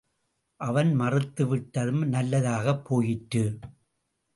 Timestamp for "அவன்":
0.61-0.99